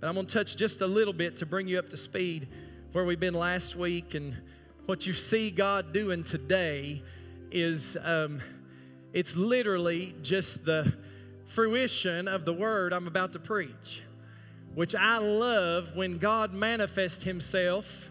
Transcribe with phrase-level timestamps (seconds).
[0.00, 2.48] But I'm going to touch just a little bit to bring you up to speed
[2.92, 4.34] where we've been last week and
[4.86, 7.02] what you see God doing today
[7.50, 8.40] is um,
[9.12, 10.94] it's literally just the
[11.44, 14.02] fruition of the word I'm about to preach,
[14.74, 18.10] which I love when God manifests Himself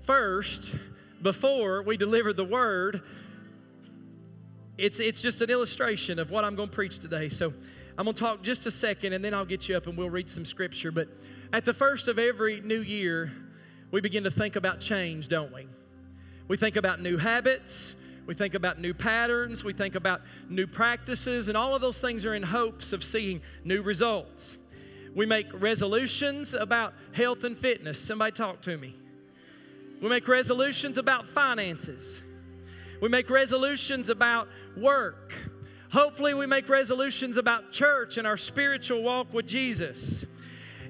[0.00, 0.74] first
[1.20, 3.02] before we deliver the word.
[4.78, 7.28] It's, it's just an illustration of what I'm going to preach today.
[7.28, 7.52] So
[7.98, 10.08] I'm going to talk just a second and then I'll get you up and we'll
[10.08, 10.92] read some scripture.
[10.92, 11.08] But
[11.52, 13.32] at the first of every new year,
[13.90, 15.66] we begin to think about change, don't we?
[16.46, 21.48] We think about new habits, we think about new patterns, we think about new practices,
[21.48, 24.58] and all of those things are in hopes of seeing new results.
[25.16, 27.98] We make resolutions about health and fitness.
[27.98, 28.94] Somebody talk to me.
[30.00, 32.22] We make resolutions about finances.
[33.02, 34.46] We make resolutions about
[34.76, 35.34] work.
[35.90, 40.24] Hopefully, we make resolutions about church and our spiritual walk with Jesus.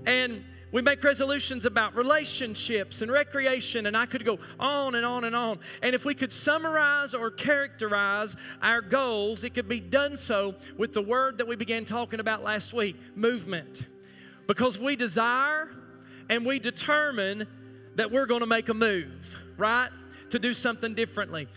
[0.06, 5.24] And we make resolutions about relationships and recreation, and I could go on and on
[5.24, 5.60] and on.
[5.82, 10.92] And if we could summarize or characterize our goals, it could be done so with
[10.92, 13.86] the word that we began talking about last week movement.
[14.46, 15.70] Because we desire
[16.28, 17.46] and we determine
[17.94, 19.88] that we're going to make a move, right?
[20.30, 21.48] To do something differently.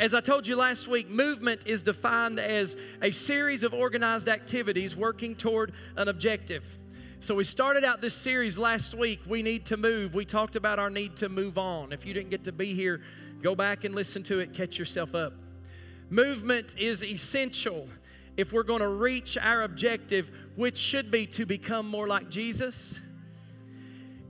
[0.00, 4.94] As I told you last week, movement is defined as a series of organized activities
[4.94, 6.78] working toward an objective.
[7.18, 9.18] So, we started out this series last week.
[9.26, 10.14] We need to move.
[10.14, 11.92] We talked about our need to move on.
[11.92, 13.00] If you didn't get to be here,
[13.42, 15.32] go back and listen to it, catch yourself up.
[16.10, 17.88] Movement is essential
[18.36, 23.00] if we're going to reach our objective, which should be to become more like Jesus.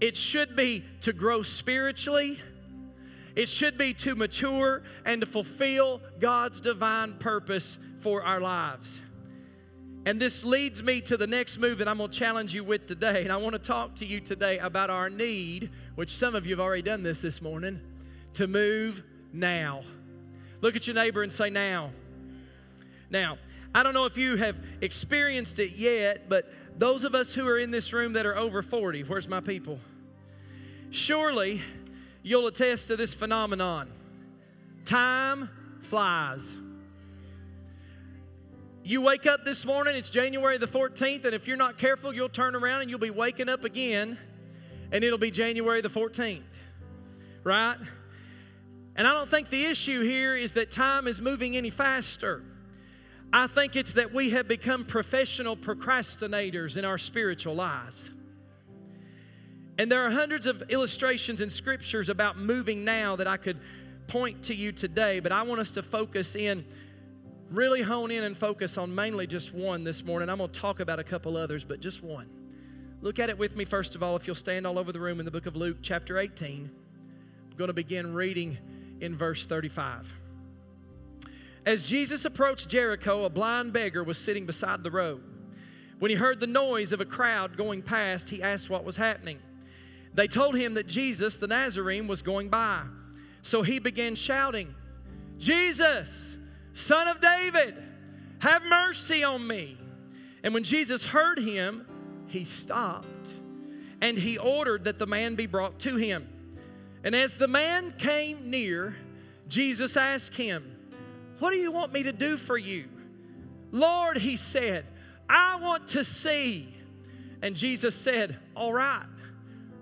[0.00, 2.38] It should be to grow spiritually.
[3.38, 9.00] It should be to mature and to fulfill God's divine purpose for our lives.
[10.04, 12.88] And this leads me to the next move that I'm going to challenge you with
[12.88, 13.22] today.
[13.22, 16.52] And I want to talk to you today about our need, which some of you
[16.54, 17.80] have already done this this morning,
[18.32, 19.82] to move now.
[20.60, 21.92] Look at your neighbor and say, now.
[23.08, 23.38] Now,
[23.72, 27.58] I don't know if you have experienced it yet, but those of us who are
[27.58, 29.78] in this room that are over 40, where's my people?
[30.90, 31.62] Surely
[32.28, 33.90] you'll attest to this phenomenon.
[34.84, 35.48] Time
[35.80, 36.56] flies.
[38.84, 42.28] You wake up this morning, it's January the 14th, and if you're not careful, you'll
[42.28, 44.18] turn around and you'll be waking up again,
[44.92, 46.42] and it'll be January the 14th,
[47.44, 47.76] right?
[48.94, 52.42] And I don't think the issue here is that time is moving any faster.
[53.32, 58.10] I think it's that we have become professional procrastinators in our spiritual lives.
[59.78, 63.58] And there are hundreds of illustrations and scriptures about moving now that I could
[64.08, 66.64] point to you today, but I want us to focus in
[67.50, 70.28] really hone in and focus on mainly just one this morning.
[70.28, 72.28] I'm going to talk about a couple others, but just one.
[73.00, 75.20] Look at it with me, first of all, if you'll stand all over the room
[75.20, 76.70] in the book of Luke, chapter 18.
[77.50, 78.58] I'm going to begin reading
[79.00, 80.12] in verse 35.
[81.64, 85.22] As Jesus approached Jericho, a blind beggar was sitting beside the road.
[86.00, 89.38] When he heard the noise of a crowd going past, he asked what was happening.
[90.14, 92.82] They told him that Jesus, the Nazarene, was going by.
[93.42, 94.74] So he began shouting,
[95.38, 96.36] Jesus,
[96.72, 97.76] Son of David,
[98.40, 99.78] have mercy on me.
[100.42, 101.86] And when Jesus heard him,
[102.26, 103.34] he stopped
[104.00, 106.28] and he ordered that the man be brought to him.
[107.02, 108.96] And as the man came near,
[109.48, 110.76] Jesus asked him,
[111.38, 112.88] What do you want me to do for you?
[113.70, 114.86] Lord, he said,
[115.28, 116.74] I want to see.
[117.42, 119.06] And Jesus said, All right,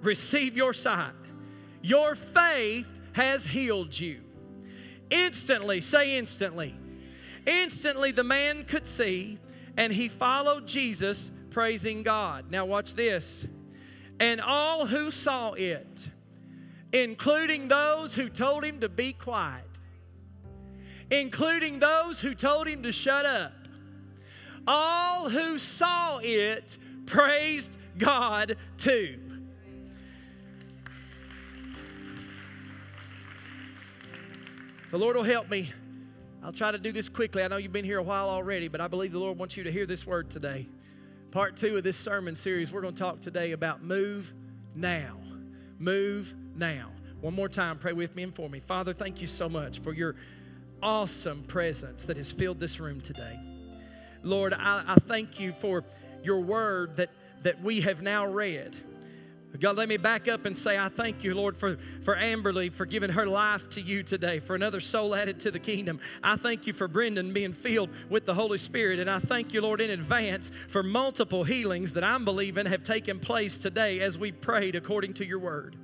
[0.02, 1.12] receive your sight.
[1.82, 4.22] Your faith has healed you.
[5.10, 6.74] Instantly, say instantly
[7.46, 9.38] Instantly, the man could see,
[9.76, 12.50] and he followed Jesus, praising God.
[12.50, 13.46] Now, watch this.
[14.18, 16.10] And all who saw it,
[16.92, 19.64] including those who told him to be quiet,
[21.10, 23.52] including those who told him to shut up,
[24.66, 29.20] all who saw it praised God too.
[34.96, 35.70] The Lord will help me
[36.42, 37.42] I'll try to do this quickly.
[37.42, 39.64] I know you've been here a while already, but I believe the Lord wants you
[39.64, 40.68] to hear this word today.
[41.32, 44.32] Part two of this sermon series, we're going to talk today about move
[44.74, 45.18] now.
[45.78, 46.92] Move now.
[47.20, 48.58] One more time, pray with me and for me.
[48.58, 50.14] Father, thank you so much for your
[50.82, 53.38] awesome presence that has filled this room today.
[54.22, 55.84] Lord, I, I thank you for
[56.22, 57.10] your word that,
[57.42, 58.74] that we have now read.
[59.60, 62.84] God, let me back up and say, I thank you, Lord, for, for Amberly, for
[62.86, 66.00] giving her life to you today, for another soul added to the kingdom.
[66.22, 68.98] I thank you for Brendan being filled with the Holy Spirit.
[68.98, 73.18] And I thank you, Lord, in advance for multiple healings that I'm believing have taken
[73.18, 75.76] place today as we prayed according to your word.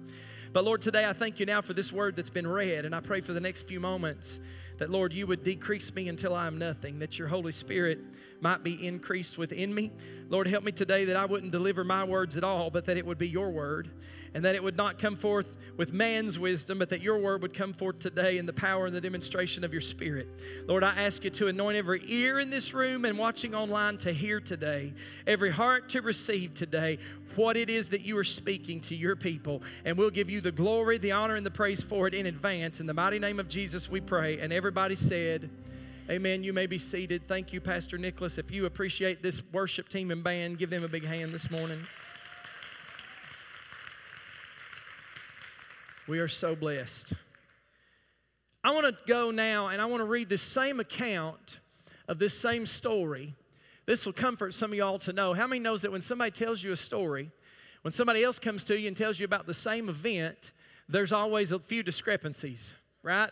[0.52, 2.84] But Lord, today I thank you now for this word that's been read.
[2.84, 4.38] And I pray for the next few moments
[4.82, 8.00] that, Lord, you would decrease me until I am nothing, that your Holy Spirit
[8.40, 9.93] might be increased within me.
[10.29, 13.06] Lord, help me today that I wouldn't deliver my words at all, but that it
[13.06, 13.88] would be your word,
[14.34, 17.55] and that it would not come forth with man's wisdom, but that your word would
[17.55, 20.26] come forth today in the power and the demonstration of your spirit.
[20.67, 24.12] Lord, I ask you to anoint every ear in this room and watching online to
[24.12, 24.94] hear today,
[25.29, 26.99] every heart to receive today
[27.37, 29.62] what it is that you are speaking to your people.
[29.84, 32.81] And we'll give you the glory, the honor, and the praise for it in advance.
[32.81, 34.38] In the mighty name of Jesus, we pray.
[34.38, 35.50] And everybody said,
[36.11, 36.43] Amen.
[36.43, 37.29] You may be seated.
[37.29, 38.37] Thank you, Pastor Nicholas.
[38.37, 41.81] If you appreciate this worship team and band, give them a big hand this morning.
[46.08, 47.12] We are so blessed.
[48.64, 51.61] I want to go now and I want to read this same account
[52.08, 53.34] of this same story.
[53.87, 55.34] This will comfort some of y'all to know.
[55.34, 57.31] How many knows that when somebody tells you a story,
[57.82, 60.52] when somebody else comes to you and tells you about the same event,
[60.88, 63.31] there's always a few discrepancies, right?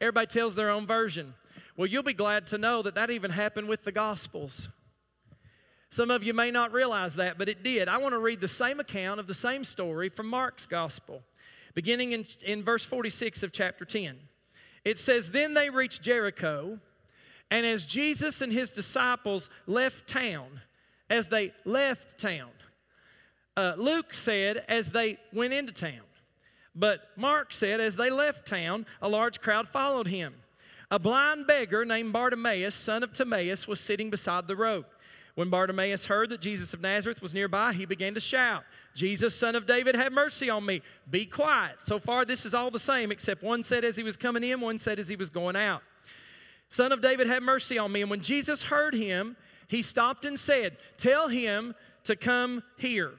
[0.00, 1.34] Everybody tells their own version.
[1.76, 4.68] Well, you'll be glad to know that that even happened with the Gospels.
[5.90, 7.88] Some of you may not realize that, but it did.
[7.88, 11.22] I want to read the same account of the same story from Mark's Gospel,
[11.74, 14.16] beginning in, in verse 46 of chapter 10.
[14.84, 16.78] It says, Then they reached Jericho,
[17.50, 20.60] and as Jesus and his disciples left town,
[21.08, 22.50] as they left town,
[23.56, 26.02] uh, Luke said, as they went into town.
[26.74, 30.34] But Mark said, as they left town, a large crowd followed him.
[30.90, 34.84] A blind beggar named Bartimaeus, son of Timaeus, was sitting beside the road.
[35.34, 38.64] When Bartimaeus heard that Jesus of Nazareth was nearby, he began to shout,
[38.94, 40.82] Jesus, son of David, have mercy on me.
[41.08, 41.76] Be quiet.
[41.84, 44.60] So far, this is all the same, except one said as he was coming in,
[44.60, 45.82] one said as he was going out.
[46.68, 48.02] Son of David, have mercy on me.
[48.02, 49.36] And when Jesus heard him,
[49.68, 51.74] he stopped and said, Tell him
[52.04, 53.12] to come here.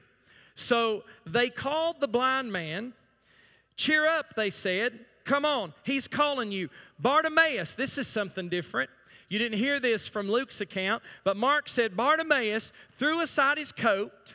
[0.54, 2.92] So they called the blind man.
[3.76, 5.00] Cheer up, they said.
[5.24, 6.70] Come on, he's calling you.
[6.98, 8.90] Bartimaeus, this is something different.
[9.28, 14.34] You didn't hear this from Luke's account, but Mark said Bartimaeus threw aside his coat,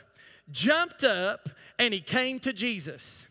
[0.50, 3.26] jumped up, and he came to Jesus.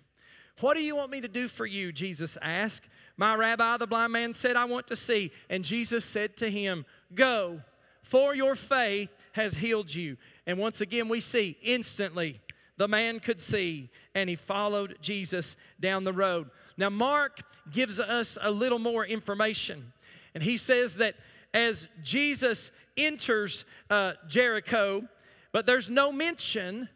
[0.60, 1.92] What do you want me to do for you?
[1.92, 2.88] Jesus asked.
[3.18, 5.32] My rabbi, the blind man, said, I want to see.
[5.50, 7.62] And Jesus said to him, Go,
[8.02, 10.18] for your faith has healed you.
[10.46, 12.42] And once again, we see instantly
[12.78, 16.50] the man could see, and he followed Jesus down the road.
[16.78, 17.40] Now, Mark
[17.72, 19.94] gives us a little more information,
[20.34, 21.16] and he says that
[21.54, 25.08] as Jesus enters uh, Jericho,
[25.54, 26.90] but there's no mention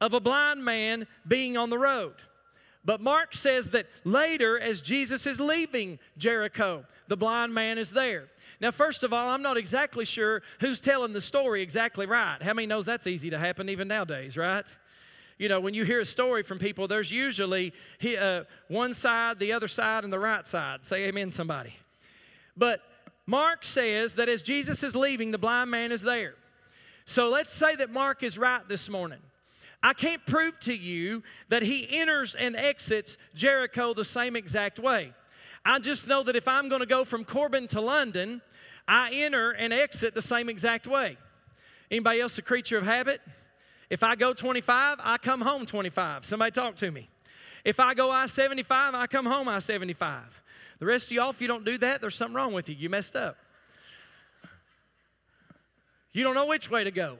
[0.00, 2.14] of a blind man being on the road.
[2.84, 8.28] But Mark says that later, as Jesus is leaving Jericho, the blind man is there.
[8.60, 12.42] Now, first of all, I'm not exactly sure who's telling the story exactly right.
[12.42, 14.64] How many knows that's easy to happen even nowadays, right?
[15.38, 17.72] You know, when you hear a story from people, there's usually
[18.18, 20.84] uh, one side, the other side, and the right side.
[20.84, 21.74] Say amen, somebody.
[22.56, 22.80] But
[23.26, 26.34] Mark says that as Jesus is leaving, the blind man is there.
[27.04, 29.20] So let's say that Mark is right this morning.
[29.84, 35.12] I can't prove to you that he enters and exits Jericho the same exact way.
[35.62, 38.40] I just know that if I'm going to go from Corbin to London,
[38.88, 41.18] I enter and exit the same exact way.
[41.90, 43.20] Anybody else a creature of habit?
[43.90, 46.24] If I go 25, I come home 25.
[46.24, 47.10] Somebody talk to me.
[47.62, 50.42] If I go I 75, I come home I 75.
[50.78, 52.74] The rest of y'all, if you don't do that, there's something wrong with you.
[52.74, 53.36] You messed up.
[56.14, 57.18] You don't know which way to go.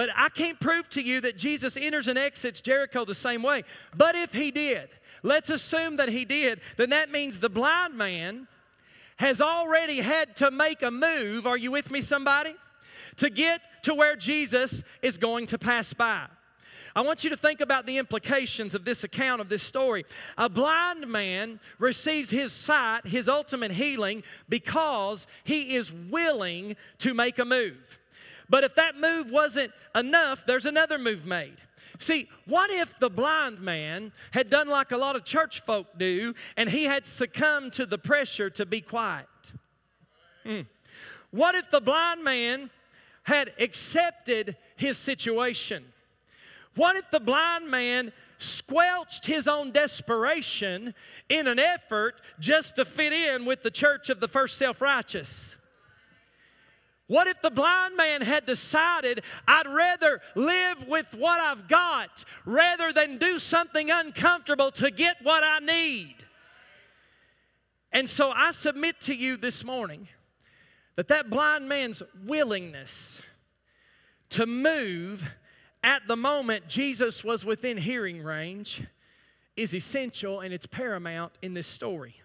[0.00, 3.64] But I can't prove to you that Jesus enters and exits Jericho the same way.
[3.94, 4.88] But if he did,
[5.22, 8.48] let's assume that he did, then that means the blind man
[9.18, 11.46] has already had to make a move.
[11.46, 12.54] Are you with me, somebody?
[13.16, 16.24] to get to where Jesus is going to pass by.
[16.96, 20.06] I want you to think about the implications of this account of this story.
[20.38, 27.38] A blind man receives his sight, his ultimate healing, because he is willing to make
[27.38, 27.99] a move.
[28.50, 31.56] But if that move wasn't enough, there's another move made.
[31.98, 36.34] See, what if the blind man had done like a lot of church folk do
[36.56, 39.26] and he had succumbed to the pressure to be quiet?
[40.44, 40.62] Hmm.
[41.30, 42.70] What if the blind man
[43.22, 45.84] had accepted his situation?
[46.74, 50.94] What if the blind man squelched his own desperation
[51.28, 55.56] in an effort just to fit in with the church of the first self righteous?
[57.10, 62.92] What if the blind man had decided, I'd rather live with what I've got rather
[62.92, 66.14] than do something uncomfortable to get what I need?
[67.90, 70.06] And so I submit to you this morning
[70.94, 73.20] that that blind man's willingness
[74.28, 75.34] to move
[75.82, 78.84] at the moment Jesus was within hearing range
[79.56, 82.22] is essential and it's paramount in this story.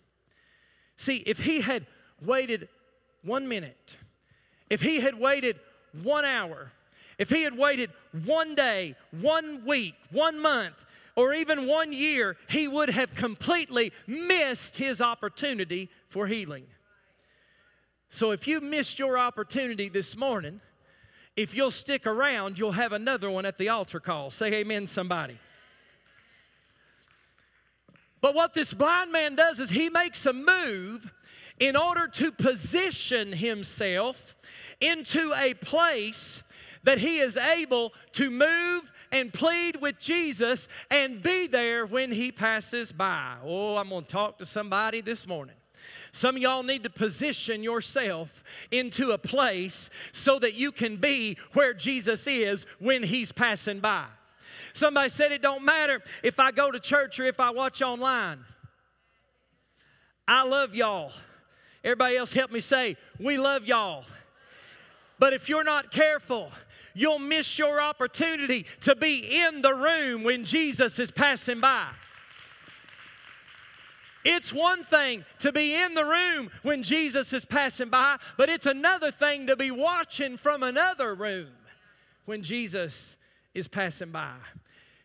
[0.96, 1.88] See, if he had
[2.22, 2.70] waited
[3.24, 3.98] one minute,
[4.70, 5.60] if he had waited
[6.04, 6.72] one hour,
[7.18, 7.92] if he had waited
[8.26, 14.76] one day, one week, one month, or even one year, he would have completely missed
[14.76, 16.66] his opportunity for healing.
[18.10, 20.62] So if you missed your opportunity this morning,
[21.36, 24.32] if you'll stick around, you'll have another one at the altar call.
[24.32, 25.38] Say amen, somebody.
[28.22, 31.12] But what this blind man does is he makes a move
[31.60, 34.36] in order to position himself
[34.82, 36.44] into a place
[36.84, 42.32] that he is able to move and plead with Jesus and be there when he
[42.32, 43.36] passes by.
[43.44, 45.56] Oh, I'm going to talk to somebody this morning.
[46.12, 51.38] Some of y'all need to position yourself into a place so that you can be
[51.54, 54.06] where Jesus is when he's passing by.
[54.74, 58.40] Somebody said it don't matter if I go to church or if I watch online.
[60.28, 61.12] I love y'all.
[61.86, 64.06] Everybody else help me say, we love y'all.
[65.20, 66.52] But if you're not careful,
[66.96, 71.88] you'll miss your opportunity to be in the room when Jesus is passing by.
[74.26, 78.66] It's one thing to be in the room when Jesus is passing by, but it's
[78.66, 81.50] another thing to be watching from another room
[82.26, 83.16] when Jesus
[83.54, 84.34] is passing by.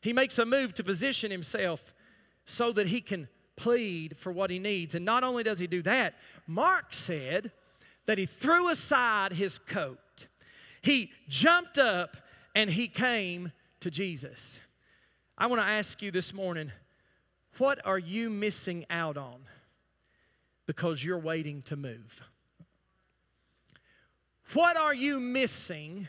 [0.01, 1.93] He makes a move to position himself
[2.47, 4.95] so that he can plead for what he needs.
[4.95, 6.15] And not only does he do that,
[6.47, 7.53] Mark said
[8.07, 10.27] that he threw aside his coat,
[10.83, 12.17] he jumped up,
[12.55, 14.61] and he came to Jesus.
[15.39, 16.73] I want to ask you this morning
[17.59, 19.41] what are you missing out on
[20.67, 22.23] because you're waiting to move?
[24.55, 26.09] What are you missing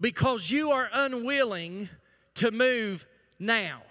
[0.00, 1.88] because you are unwilling
[2.34, 3.06] to move
[3.38, 3.82] now?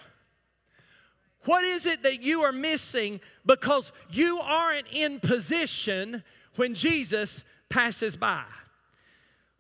[1.46, 6.24] What is it that you are missing because you aren't in position
[6.56, 8.44] when Jesus passes by?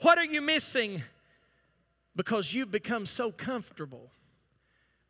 [0.02, 1.04] What are you missing
[2.16, 4.12] because you've become so comfortable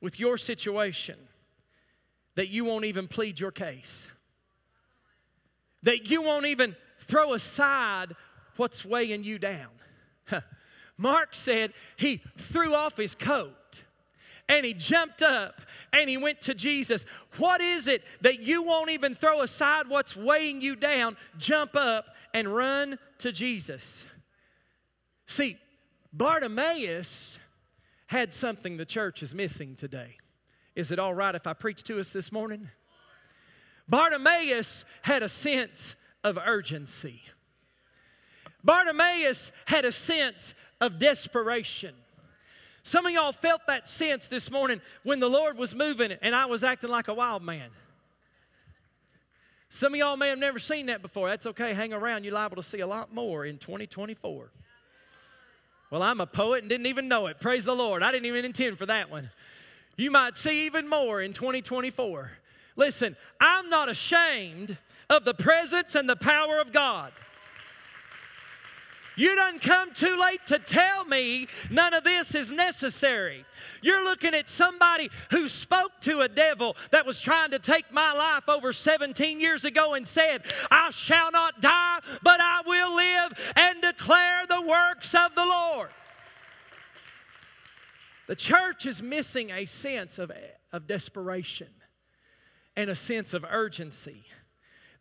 [0.01, 1.17] with your situation
[2.35, 4.07] that you won't even plead your case?
[5.83, 8.13] That you won't even throw aside
[8.55, 9.69] what's weighing you down?
[10.97, 13.53] Mark said he threw off his coat
[14.53, 17.05] and he jumped up and he went to Jesus.
[17.37, 21.17] What is it that you won't even throw aside what's weighing you down?
[21.39, 22.05] Jump up
[22.35, 24.05] and run to Jesus.
[25.25, 25.57] See,
[26.13, 27.39] Bartimaeus
[28.07, 30.17] had something the church is missing today.
[30.75, 32.69] Is it all right if I preach to us this morning?
[33.87, 37.23] Bartimaeus had a sense of urgency.
[38.63, 41.95] Bartimaeus had a sense of desperation.
[42.83, 46.35] Some of y'all felt that sense this morning when the Lord was moving it and
[46.35, 47.69] I was acting like a wild man.
[49.69, 51.29] Some of y'all may have never seen that before.
[51.29, 51.73] That's okay.
[51.73, 52.25] Hang around.
[52.25, 54.51] You're liable to see a lot more in 2024.
[55.89, 57.39] Well, I'm a poet and didn't even know it.
[57.39, 58.03] Praise the Lord.
[58.03, 59.31] I didn't even intend for that one.
[59.95, 62.31] You might see even more in 2024.
[62.75, 64.77] Listen, I'm not ashamed
[65.09, 67.11] of the presence and the power of God.
[69.15, 73.45] You done come too late to tell me none of this is necessary.
[73.81, 78.13] You're looking at somebody who spoke to a devil that was trying to take my
[78.13, 83.53] life over 17 years ago and said, I shall not die, but I will live
[83.55, 85.89] and declare the works of the Lord.
[88.27, 90.31] The church is missing a sense of,
[90.71, 91.67] of desperation
[92.75, 94.25] and a sense of urgency.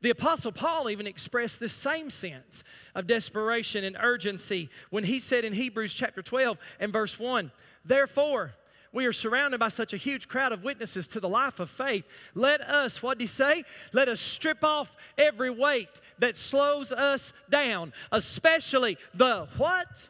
[0.02, 5.44] The Apostle Paul even expressed this same sense of desperation and urgency when he said
[5.44, 7.52] in Hebrews chapter 12 and verse 1
[7.84, 8.54] Therefore,
[8.92, 12.04] we are surrounded by such a huge crowd of witnesses to the life of faith.
[12.34, 13.64] Let us, what did he say?
[13.92, 20.08] Let us strip off every weight that slows us down, especially the what?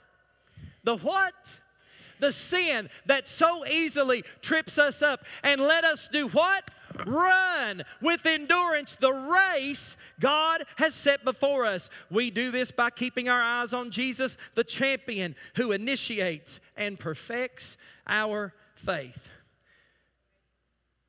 [0.83, 1.61] The what?
[2.19, 5.25] The sin that so easily trips us up.
[5.45, 6.69] And let us do what?
[7.07, 11.91] Run with endurance the race God has set before us.
[12.11, 17.77] We do this by keeping our eyes on Jesus, the champion who initiates and perfects
[18.07, 19.31] our faith.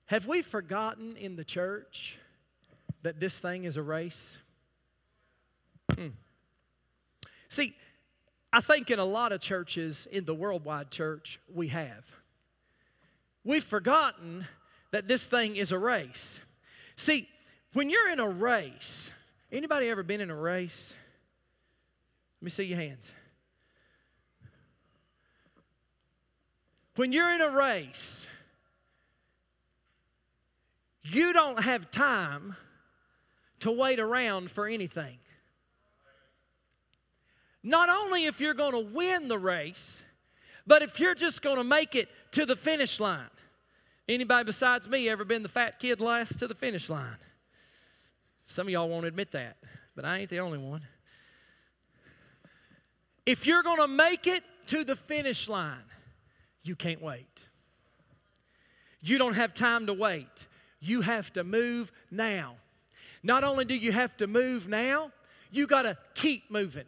[0.08, 2.18] Have we forgotten in the church
[3.02, 4.38] that this thing is a race?
[5.96, 6.10] Hmm.
[7.50, 7.76] See,
[8.52, 12.16] I think in a lot of churches, in the worldwide church, we have.
[13.44, 14.46] We've forgotten
[14.94, 16.40] that this thing is a race.
[16.96, 17.28] See,
[17.74, 19.10] when you're in a race,
[19.52, 20.94] anybody ever been in a race?
[22.40, 23.12] Let me see your hands.
[26.96, 28.28] When you're in a race,
[31.02, 32.56] you don't have time
[33.62, 35.18] to wait around for anything.
[37.64, 40.04] Not only if you're going to win the race,
[40.68, 43.33] but if you're just going to make it to the finish line.
[44.08, 47.18] Anybody besides me ever been the fat kid last to the finish line?
[48.48, 49.58] Some of y'all won't admit that,
[49.96, 50.82] but I ain't the only one.
[53.26, 55.86] If you're going to make it to the finish line,
[56.64, 57.48] you can't wait.
[59.02, 60.48] You don't have time to wait.
[60.82, 62.56] You have to move now.
[63.22, 65.12] Not only do you have to move now,
[65.52, 66.86] you got to keep moving.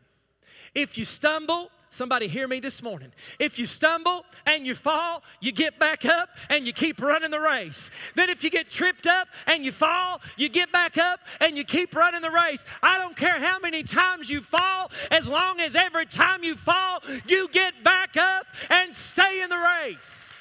[0.74, 3.14] If you stumble, Somebody hear me this morning.
[3.40, 7.40] If you stumble and you fall, you get back up and you keep running the
[7.40, 7.90] race.
[8.16, 11.64] Then if you get tripped up and you fall, you get back up and you
[11.64, 12.66] keep running the race.
[12.84, 17.02] I don't care how many times you fall, as long as every time you fall,
[17.28, 20.34] you get back up and stay in the race.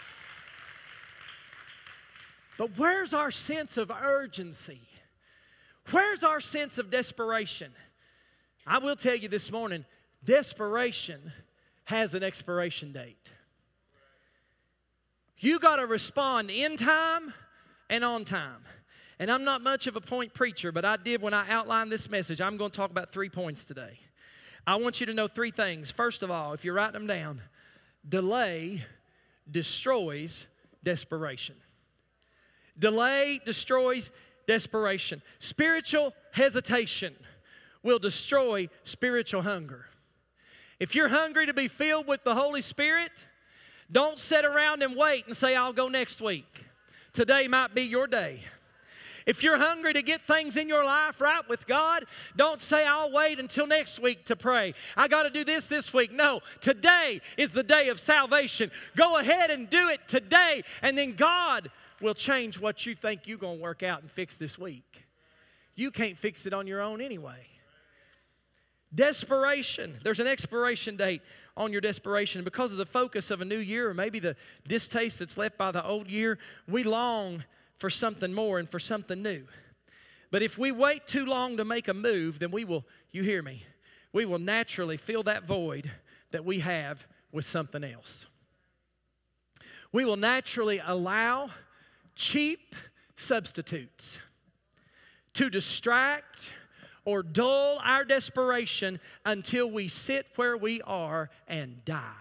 [2.56, 4.80] But where's our sense of urgency?
[5.90, 7.72] Where's our sense of desperation?
[8.66, 9.84] I will tell you this morning
[10.24, 11.32] desperation
[11.84, 13.30] has an expiration date.
[15.38, 17.34] You got to respond in time
[17.90, 18.64] and on time.
[19.18, 22.10] And I'm not much of a point preacher, but I did when I outlined this
[22.10, 22.40] message.
[22.40, 24.00] I'm going to talk about three points today.
[24.66, 25.90] I want you to know three things.
[25.90, 27.42] First of all, if you're writing them down,
[28.08, 28.82] delay
[29.50, 30.46] destroys
[30.82, 31.56] desperation.
[32.78, 34.10] Delay destroys
[34.46, 35.22] desperation.
[35.38, 37.14] Spiritual hesitation
[37.82, 39.86] will destroy spiritual hunger.
[40.80, 43.26] If you're hungry to be filled with the Holy Spirit,
[43.90, 46.66] don't sit around and wait and say, I'll go next week.
[47.12, 48.40] Today might be your day.
[49.26, 52.04] If you're hungry to get things in your life right with God,
[52.36, 54.74] don't say, I'll wait until next week to pray.
[54.96, 56.12] I got to do this this week.
[56.12, 58.70] No, today is the day of salvation.
[58.96, 61.70] Go ahead and do it today, and then God
[62.02, 65.06] will change what you think you're going to work out and fix this week.
[65.74, 67.46] You can't fix it on your own anyway.
[68.94, 69.98] Desperation.
[70.02, 71.22] There's an expiration date
[71.56, 72.44] on your desperation.
[72.44, 75.70] Because of the focus of a new year, or maybe the distaste that's left by
[75.70, 77.44] the old year, we long
[77.76, 79.44] for something more and for something new.
[80.30, 83.42] But if we wait too long to make a move, then we will, you hear
[83.42, 83.64] me,
[84.12, 85.90] we will naturally fill that void
[86.30, 88.26] that we have with something else.
[89.92, 91.50] We will naturally allow
[92.16, 92.74] cheap
[93.16, 94.18] substitutes
[95.34, 96.50] to distract
[97.04, 102.12] or dull our desperation until we sit where we are and die.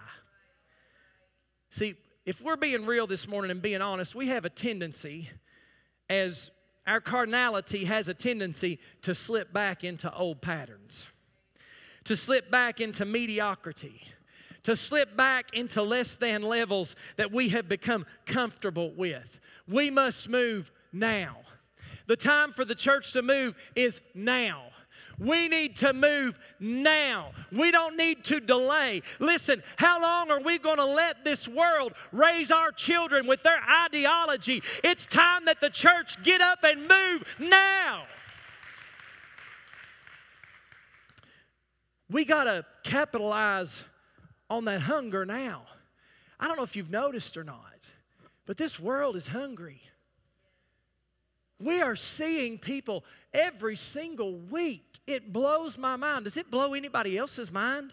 [1.70, 1.94] See,
[2.26, 5.30] if we're being real this morning and being honest, we have a tendency,
[6.08, 6.50] as
[6.86, 11.06] our carnality has a tendency to slip back into old patterns,
[12.04, 14.02] to slip back into mediocrity,
[14.62, 19.40] to slip back into less than levels that we have become comfortable with.
[19.68, 21.38] We must move now.
[22.06, 24.64] The time for the church to move is now.
[25.18, 27.30] We need to move now.
[27.52, 29.02] We don't need to delay.
[29.20, 33.60] Listen, how long are we going to let this world raise our children with their
[33.62, 34.62] ideology?
[34.82, 38.04] It's time that the church get up and move now.
[42.10, 43.84] We got to capitalize
[44.50, 45.62] on that hunger now.
[46.38, 47.90] I don't know if you've noticed or not,
[48.46, 49.82] but this world is hungry.
[51.60, 56.24] We are seeing people every single week it blows my mind.
[56.24, 57.92] Does it blow anybody else's mind?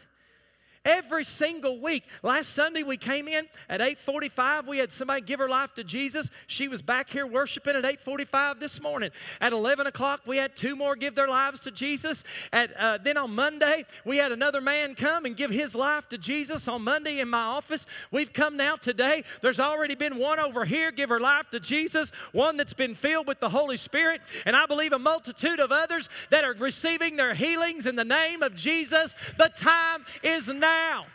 [0.84, 2.06] Every single week.
[2.24, 4.66] Last Sunday we came in at 8:45.
[4.66, 6.32] We had somebody give her life to Jesus.
[6.48, 9.12] She was back here worshiping at 8:45 this morning.
[9.40, 12.24] At 11 o'clock we had two more give their lives to Jesus.
[12.52, 16.18] At uh, then on Monday we had another man come and give his life to
[16.18, 16.68] Jesus.
[16.68, 19.24] On Monday in my office we've come now today.
[19.42, 22.12] There's already been one over here give her life to Jesus.
[22.32, 26.10] One that's been filled with the Holy Spirit, and I believe a multitude of others
[26.32, 29.16] that are receiving their healings in the name of Jesus.
[29.38, 31.06] The time is now now.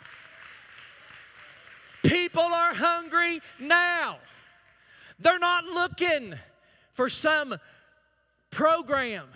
[2.03, 4.17] People are hungry now.
[5.19, 6.35] They're not looking
[6.93, 7.55] for some
[8.51, 9.27] program.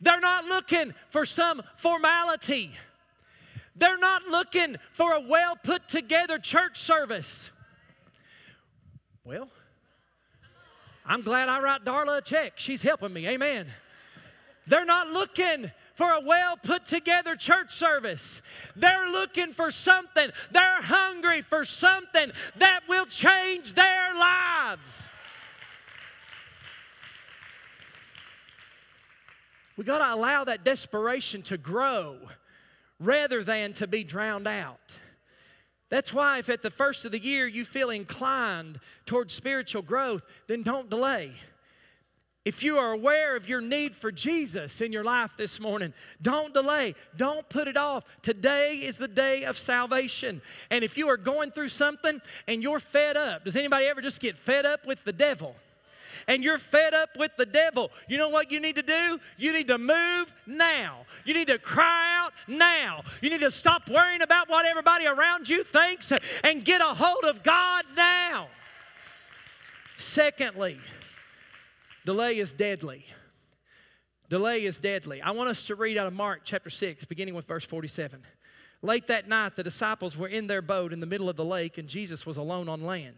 [0.00, 2.72] They're not looking for some formality.
[3.76, 7.52] They're not looking for a well put together church service.
[9.24, 9.48] Well,
[11.06, 12.54] I'm glad I write Darla a check.
[12.56, 13.28] She's helping me.
[13.28, 13.66] Amen.
[14.66, 18.42] They're not looking for a well put together church service.
[18.76, 20.30] They're looking for something.
[20.50, 25.08] They're hungry for something that will change their lives.
[29.76, 32.18] We got to allow that desperation to grow
[32.98, 34.98] rather than to be drowned out.
[35.88, 40.22] That's why, if at the first of the year you feel inclined towards spiritual growth,
[40.46, 41.32] then don't delay.
[42.44, 46.54] If you are aware of your need for Jesus in your life this morning, don't
[46.54, 46.94] delay.
[47.16, 48.04] Don't put it off.
[48.22, 50.40] Today is the day of salvation.
[50.70, 54.20] And if you are going through something and you're fed up, does anybody ever just
[54.20, 55.54] get fed up with the devil?
[56.26, 59.18] and you're fed up with the devil, you know what you need to do?
[59.38, 61.06] You need to move now.
[61.24, 63.02] You need to cry out now.
[63.22, 66.12] You need to stop worrying about what everybody around you thinks
[66.44, 68.48] and get a hold of God now.
[69.96, 70.78] Secondly,
[72.04, 73.06] delay is deadly.
[74.28, 75.20] Delay is deadly.
[75.20, 78.22] I want us to read out of Mark chapter 6, beginning with verse 47.
[78.82, 81.78] Late that night, the disciples were in their boat in the middle of the lake,
[81.78, 83.16] and Jesus was alone on land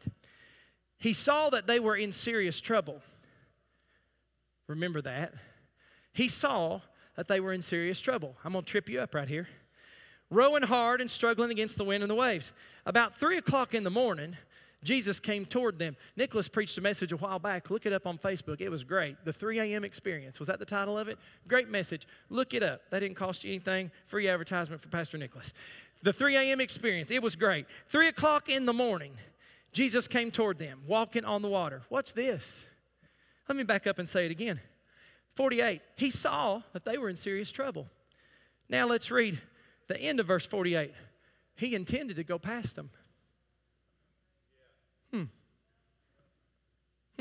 [1.03, 3.03] he saw that they were in serious trouble.
[4.69, 5.35] Remember that.
[6.13, 6.81] He saw
[7.17, 8.37] that they were in serious trouble.
[8.45, 9.49] I'm going to trip you up right here.
[10.31, 12.53] Rowing hard and struggling against the wind and the waves.
[12.87, 14.37] About three o'clock in the morning,
[14.83, 15.97] Jesus came toward them.
[16.17, 17.71] Nicholas preached a message a while back.
[17.71, 18.61] Look it up on Facebook.
[18.61, 19.17] It was great.
[19.25, 19.85] The 3 a.m.
[19.85, 20.39] experience.
[20.39, 21.19] Was that the title of it?
[21.47, 22.07] Great message.
[22.31, 22.83] Look it up.
[22.91, 23.91] That didn't cost you anything.
[24.07, 25.55] Free advertisement for Pastor Nicholas.
[26.03, 26.61] The 3 a.m.
[26.61, 27.11] experience.
[27.11, 27.67] It was great.
[27.87, 29.13] Three o'clock in the morning.
[29.73, 31.83] Jesus came toward them, walking on the water.
[31.89, 32.67] What's this?
[33.49, 34.61] Let me back up and say it again.
[35.35, 35.81] 48.
[35.97, 37.89] He saw that they were in serious trouble.
[38.69, 39.41] Now let's read
[39.89, 40.93] the end of verse 48.
[41.57, 42.91] He intended to go past them.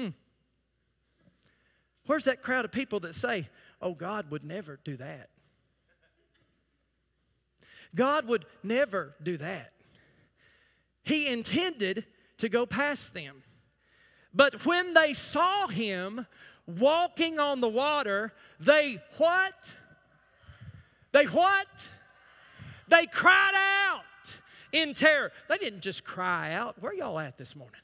[0.02, 0.10] Hmm.
[2.06, 3.48] Where's that crowd of people that say,
[3.82, 5.30] oh, God would never do that?
[7.94, 9.74] God would never do that.
[11.04, 12.06] He intended
[12.38, 13.44] to go past them.
[14.34, 16.26] But when they saw him
[16.66, 19.76] walking on the water, they what?
[21.12, 21.90] They what?
[22.88, 24.40] They cried out
[24.72, 25.32] in terror.
[25.50, 26.76] They didn't just cry out.
[26.82, 27.82] Where y'all at this morning?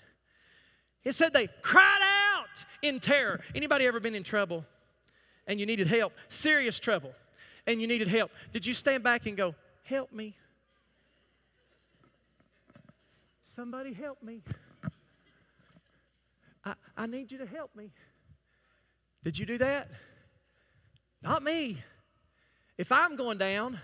[1.03, 3.41] It said they cried out in terror.
[3.55, 4.65] Anybody ever been in trouble
[5.45, 6.13] and you needed help?
[6.27, 7.13] Serious trouble
[7.65, 8.31] and you needed help.
[8.53, 10.35] Did you stand back and go, "Help me"?
[13.43, 14.43] Somebody help me.
[16.63, 17.91] I, I need you to help me.
[19.23, 19.89] Did you do that?
[21.21, 21.81] Not me.
[22.77, 23.79] If I'm going down,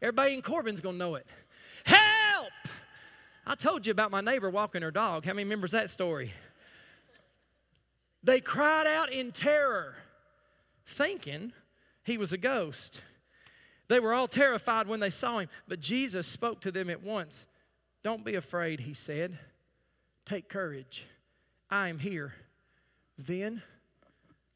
[0.00, 1.26] everybody in Corbin's going to know it.
[1.84, 2.52] Help!
[3.46, 5.24] I told you about my neighbor walking her dog.
[5.24, 6.32] How many remembers that story?
[8.22, 9.96] They cried out in terror,
[10.84, 11.52] thinking
[12.02, 13.02] he was a ghost.
[13.88, 17.46] They were all terrified when they saw him, but Jesus spoke to them at once.
[18.02, 19.38] Don't be afraid, he said.
[20.24, 21.06] Take courage.
[21.70, 22.34] I am here.
[23.16, 23.62] Then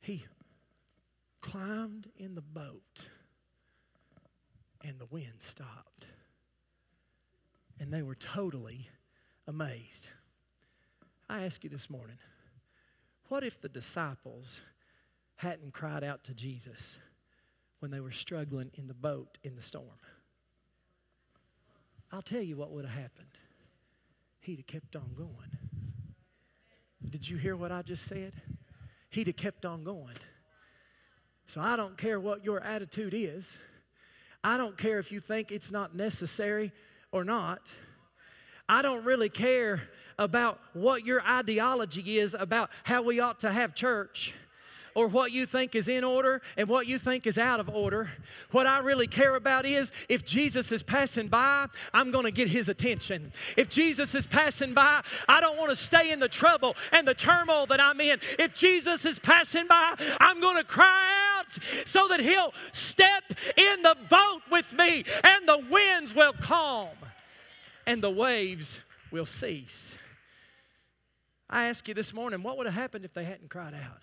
[0.00, 0.26] he
[1.40, 3.08] climbed in the boat
[4.84, 6.06] and the wind stopped.
[7.80, 8.88] And they were totally
[9.46, 10.08] amazed.
[11.28, 12.18] I ask you this morning
[13.32, 14.60] what if the disciples
[15.36, 16.98] hadn't cried out to Jesus
[17.78, 19.86] when they were struggling in the boat in the storm?
[22.12, 23.38] I'll tell you what would have happened.
[24.40, 25.56] He'd have kept on going.
[27.08, 28.34] Did you hear what I just said?
[29.08, 30.16] He'd have kept on going.
[31.46, 33.56] So I don't care what your attitude is.
[34.44, 36.70] I don't care if you think it's not necessary
[37.12, 37.62] or not.
[38.68, 39.80] I don't really care
[40.18, 44.34] about what your ideology is about how we ought to have church
[44.94, 48.10] or what you think is in order and what you think is out of order.
[48.50, 52.48] What I really care about is if Jesus is passing by, I'm going to get
[52.48, 53.32] his attention.
[53.56, 57.14] If Jesus is passing by, I don't want to stay in the trouble and the
[57.14, 58.18] turmoil that I'm in.
[58.38, 63.24] If Jesus is passing by, I'm going to cry out so that he'll step
[63.56, 66.88] in the boat with me and the winds will calm
[67.86, 69.96] and the waves will cease.
[71.52, 74.02] I ask you this morning, what would have happened if they hadn't cried out?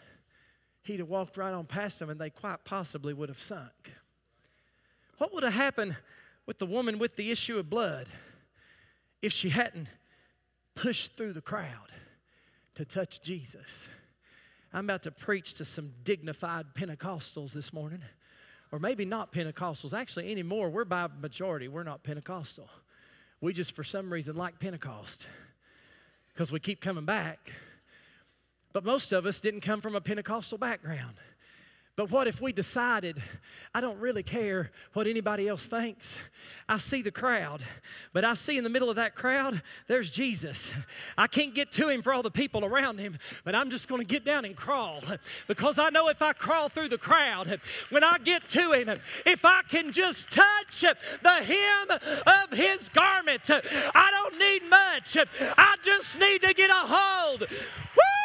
[0.89, 3.93] he'd have walked right on past them and they quite possibly would have sunk.
[5.17, 5.95] What would have happened
[6.45, 8.07] with the woman with the issue of blood
[9.21, 9.87] if she hadn't
[10.75, 11.91] pushed through the crowd
[12.75, 13.89] to touch Jesus?
[14.73, 18.01] I'm about to preach to some dignified Pentecostals this morning,
[18.71, 19.97] or maybe not Pentecostals.
[19.97, 22.69] Actually, anymore, we're by majority, we're not Pentecostal.
[23.41, 25.27] We just, for some reason, like Pentecost
[26.39, 27.51] because we keep coming back.
[28.71, 31.15] But most of us didn't come from a Pentecostal background.
[31.99, 33.21] But what if we decided,
[33.75, 36.15] I don't really care what anybody else thinks?
[36.69, 37.61] I see the crowd,
[38.13, 40.71] but I see in the middle of that crowd, there's Jesus.
[41.17, 43.99] I can't get to him for all the people around him, but I'm just going
[43.99, 45.03] to get down and crawl
[45.47, 47.59] because I know if I crawl through the crowd,
[47.89, 53.49] when I get to him, if I can just touch the hem of his garment,
[53.51, 55.17] I don't need much.
[55.57, 57.41] I just need to get a hold.
[57.41, 58.18] Woo!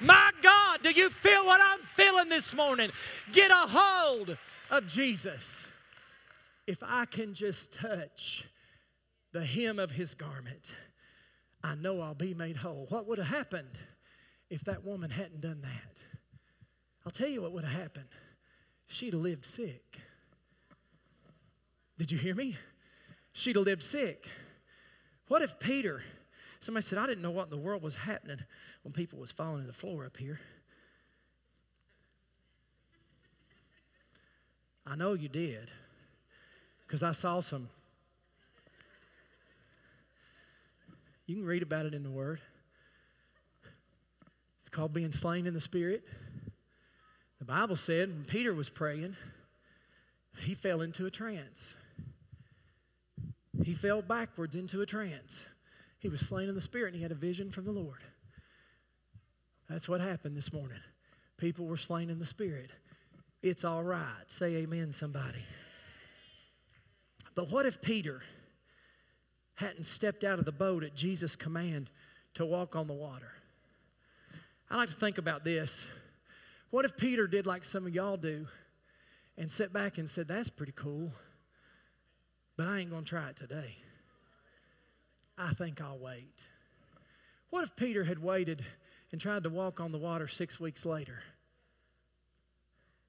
[0.00, 2.90] My God, do you feel what I'm feeling this morning?
[3.32, 4.36] Get a hold
[4.70, 5.66] of Jesus.
[6.66, 8.44] If I can just touch
[9.32, 10.74] the hem of his garment,
[11.62, 12.86] I know I'll be made whole.
[12.90, 13.78] What would have happened
[14.50, 15.96] if that woman hadn't done that?
[17.04, 18.08] I'll tell you what would have happened.
[18.88, 20.00] She'd have lived sick.
[21.98, 22.56] Did you hear me?
[23.32, 24.28] She'd have lived sick.
[25.28, 26.02] What if Peter,
[26.60, 28.40] somebody said, I didn't know what in the world was happening
[28.86, 30.38] when people was falling to the floor up here.
[34.86, 35.72] I know you did
[36.86, 37.68] because I saw some.
[41.26, 42.38] You can read about it in the Word.
[44.60, 46.04] It's called being slain in the Spirit.
[47.40, 49.16] The Bible said when Peter was praying,
[50.42, 51.74] he fell into a trance.
[53.64, 55.46] He fell backwards into a trance.
[55.98, 57.98] He was slain in the Spirit and he had a vision from the Lord.
[59.68, 60.78] That's what happened this morning.
[61.38, 62.70] People were slain in the Spirit.
[63.42, 64.28] It's all right.
[64.28, 65.44] Say amen, somebody.
[67.34, 68.22] But what if Peter
[69.56, 71.90] hadn't stepped out of the boat at Jesus' command
[72.34, 73.32] to walk on the water?
[74.70, 75.86] I like to think about this.
[76.70, 78.46] What if Peter did like some of y'all do
[79.36, 81.12] and sat back and said, That's pretty cool,
[82.56, 83.76] but I ain't going to try it today?
[85.38, 86.42] I think I'll wait.
[87.50, 88.64] What if Peter had waited
[89.12, 91.22] and tried to walk on the water six weeks later.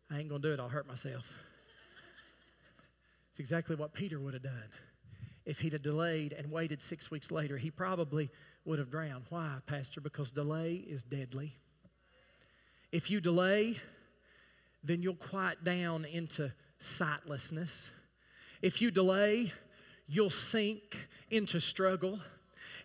[0.09, 1.33] I ain't going to do it, I'll hurt myself.
[3.31, 4.69] It's exactly what Peter would have done.
[5.45, 8.29] If he'd have delayed and waited six weeks later, he probably
[8.65, 9.25] would have drowned.
[9.29, 10.01] Why, Pastor?
[10.01, 11.55] Because delay is deadly.
[12.91, 13.77] If you delay,
[14.83, 17.91] then you'll quiet down into sightlessness.
[18.61, 19.51] If you delay,
[20.07, 20.97] you'll sink
[21.29, 22.19] into struggle.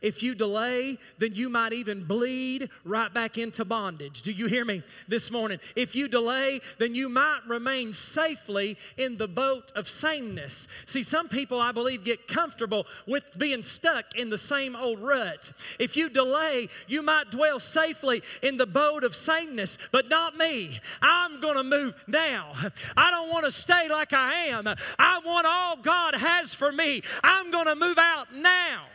[0.00, 4.22] If you delay, then you might even bleed right back into bondage.
[4.22, 5.60] Do you hear me this morning?
[5.76, 10.68] If you delay, then you might remain safely in the boat of sameness.
[10.86, 15.52] See, some people, I believe, get comfortable with being stuck in the same old rut.
[15.78, 20.80] If you delay, you might dwell safely in the boat of sameness, but not me.
[21.00, 22.52] I'm going to move now.
[22.96, 24.66] I don't want to stay like I am.
[24.98, 27.02] I want all God has for me.
[27.22, 28.86] I'm going to move out now.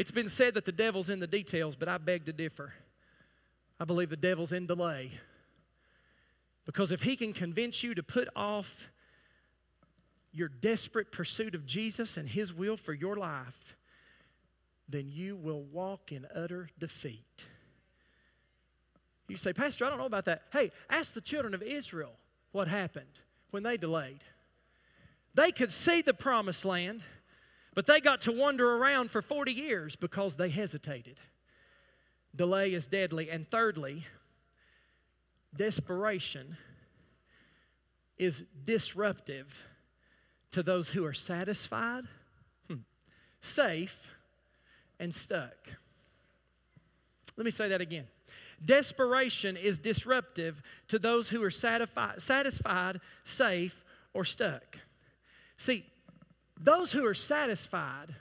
[0.00, 2.72] It's been said that the devil's in the details, but I beg to differ.
[3.78, 5.10] I believe the devil's in delay.
[6.64, 8.88] Because if he can convince you to put off
[10.32, 13.76] your desperate pursuit of Jesus and his will for your life,
[14.88, 17.44] then you will walk in utter defeat.
[19.28, 20.44] You say, Pastor, I don't know about that.
[20.50, 22.12] Hey, ask the children of Israel
[22.52, 24.24] what happened when they delayed.
[25.34, 27.02] They could see the promised land.
[27.74, 31.20] But they got to wander around for 40 years because they hesitated.
[32.34, 33.30] Delay is deadly.
[33.30, 34.06] And thirdly,
[35.54, 36.56] desperation
[38.18, 39.66] is disruptive
[40.50, 42.04] to those who are satisfied,
[42.68, 42.78] hmm,
[43.40, 44.10] safe,
[44.98, 45.70] and stuck.
[47.36, 48.06] Let me say that again.
[48.62, 54.78] Desperation is disruptive to those who are satisfied, satisfied safe, or stuck.
[55.56, 55.86] See,
[56.62, 58.14] those who are satisfied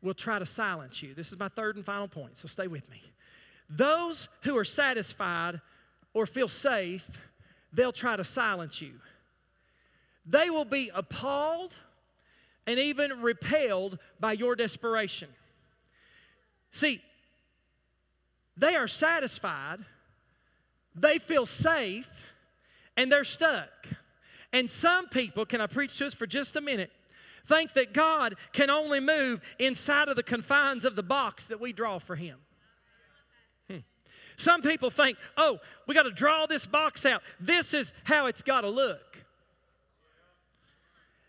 [0.00, 1.12] will try to silence you.
[1.12, 3.02] This is my third and final point, so stay with me.
[3.68, 5.60] Those who are satisfied
[6.14, 7.20] or feel safe,
[7.72, 8.92] they'll try to silence you.
[10.24, 11.74] They will be appalled
[12.66, 15.28] and even repelled by your desperation.
[16.70, 17.02] See,
[18.56, 19.80] they are satisfied,
[20.94, 22.32] they feel safe,
[22.96, 23.70] and they're stuck.
[24.52, 26.90] And some people, can I preach to us for just a minute?
[27.48, 31.72] Think that God can only move inside of the confines of the box that we
[31.72, 32.38] draw for Him.
[33.70, 33.78] Hmm.
[34.36, 37.22] Some people think, oh, we got to draw this box out.
[37.40, 39.24] This is how it's got to look.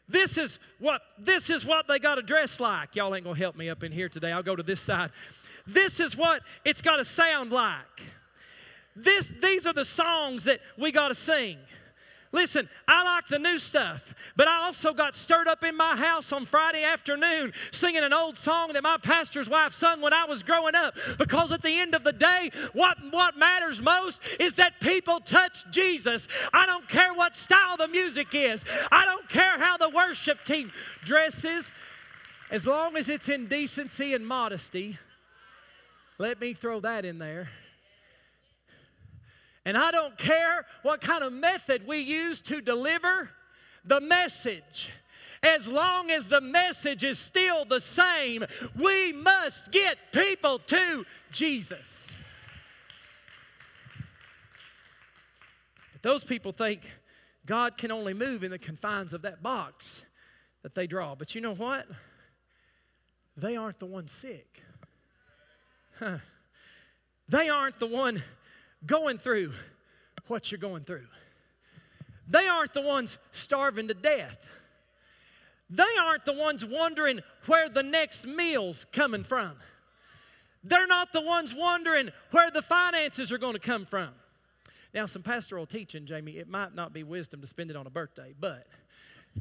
[0.07, 2.95] This is what this is what they got to dress like.
[2.95, 4.31] Y'all ain't gonna help me up in here today.
[4.31, 5.11] I'll go to this side.
[5.67, 8.01] This is what it's got to sound like.
[8.95, 11.57] This, these are the songs that we got to sing.
[12.31, 16.31] Listen, I like the new stuff, but I also got stirred up in my house
[16.31, 20.43] on Friday afternoon singing an old song that my pastor's wife sung when I was
[20.43, 20.95] growing up.
[21.17, 25.69] Because at the end of the day, what, what matters most is that people touch
[25.71, 26.27] Jesus.
[26.53, 30.71] I don't care what style the music is, I don't care how the worship team
[31.03, 31.73] dresses,
[32.51, 34.99] as long as it's in decency and modesty.
[36.19, 37.49] Let me throw that in there.
[39.69, 43.29] And I don't care what kind of method we use to deliver
[43.85, 44.89] the message.
[45.43, 52.15] As long as the message is still the same, we must get people to Jesus.
[55.93, 56.89] But those people think
[57.45, 60.01] God can only move in the confines of that box
[60.63, 61.13] that they draw.
[61.13, 61.85] But you know what?
[63.37, 64.63] They aren't the one sick.
[65.99, 66.17] Huh.
[67.27, 68.23] They aren't the one
[68.85, 69.53] going through
[70.27, 71.07] what you're going through.
[72.27, 74.47] They aren't the ones starving to death.
[75.69, 79.53] They aren't the ones wondering where the next meal's coming from.
[80.63, 84.09] They're not the ones wondering where the finances are going to come from.
[84.93, 87.91] Now, some pastoral teaching, Jamie, it might not be wisdom to spend it on a
[87.91, 88.65] birthday, but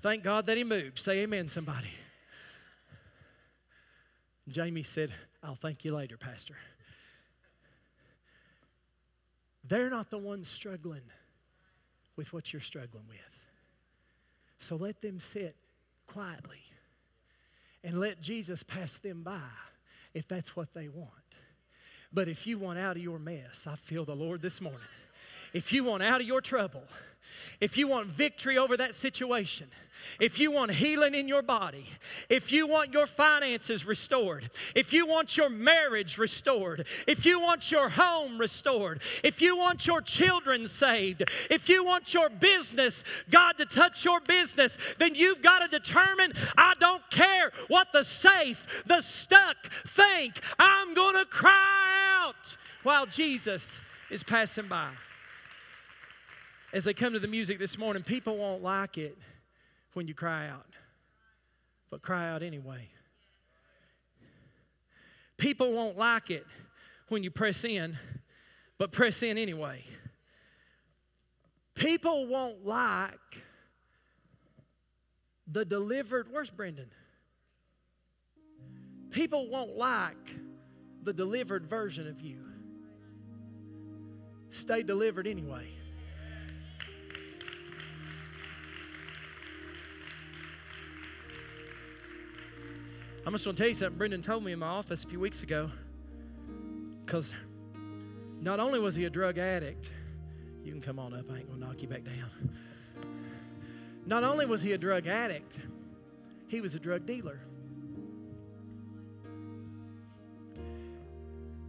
[0.01, 0.98] thank God that he moved.
[0.98, 1.88] Say amen, somebody.
[4.48, 6.57] Jamie said, I'll thank you later, Pastor.
[9.69, 11.03] They're not the ones struggling
[12.17, 13.19] with what you're struggling with.
[14.59, 15.55] So let them sit
[16.07, 16.63] quietly
[17.85, 19.41] and let Jesus pass them by
[20.15, 21.13] if that's what they want.
[22.13, 24.81] But if you want out of your mess, I feel the Lord this morning.
[25.53, 26.83] If you want out of your trouble,
[27.61, 29.69] if you want victory over that situation,
[30.21, 31.87] if you want healing in your body,
[32.29, 37.71] if you want your finances restored, if you want your marriage restored, if you want
[37.71, 43.59] your home restored, if you want your children saved, if you want your business, God
[43.59, 48.85] to touch your business, then you've got to determine I don't care what the safe,
[48.87, 53.81] the stuck think, I'm going to cry out while Jesus
[54.11, 54.91] is passing by
[56.73, 59.17] as they come to the music this morning, people won't like it
[59.95, 60.67] when you cry out,
[61.91, 62.89] but cry out anyway.
[65.37, 66.47] People won't like it
[67.09, 67.97] when you press in,
[68.77, 69.83] but press in anyway.
[71.75, 73.43] People won't like
[75.47, 76.91] the delivered, where's Brendan?
[79.11, 80.35] People won't like
[81.03, 82.45] the delivered version of you.
[84.51, 85.69] Stay delivered anyway.
[93.29, 95.21] I'm just going to tell you something Brendan told me in my office a few
[95.21, 95.71] weeks ago.
[97.05, 97.35] Because
[98.41, 99.93] not only was he a drug addict,
[100.64, 102.55] you can come on up, I ain't going to knock you back down.
[104.07, 105.59] Not only was he a drug addict,
[106.47, 107.38] he was a drug dealer.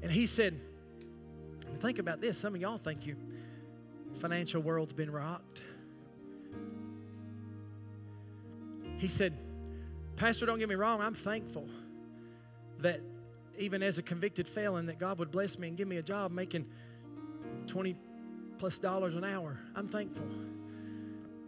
[0.02, 0.58] And he said,
[1.82, 2.38] think about this.
[2.38, 3.18] Some of y'all think your
[4.16, 5.62] financial world's been rocked.
[8.98, 9.38] He said,
[10.20, 11.66] Pastor, don't get me wrong, I'm thankful
[12.80, 13.00] that
[13.58, 16.32] even as a convicted felon, that God would bless me and give me a job
[16.32, 16.66] making
[17.68, 17.96] 20
[18.58, 19.58] plus dollars an hour.
[19.78, 20.26] I'm thankful.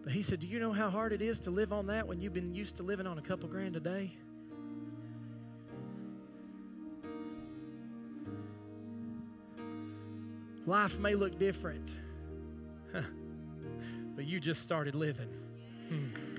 [0.06, 2.22] But he said, Do you know how hard it is to live on that when
[2.22, 4.14] you've been used to living on a couple grand a day?
[10.66, 11.92] Life may look different,
[14.16, 15.28] but you just started living.
[15.90, 16.31] Hmm.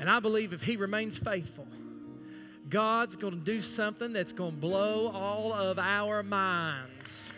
[0.00, 1.68] And I believe if he remains faithful,
[2.70, 7.32] God's going to do something that's going to blow all of our minds.